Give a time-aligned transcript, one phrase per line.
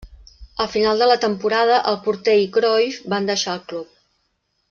[0.63, 3.95] Al final de la temporada, el porter i Cruyff van deixar el club.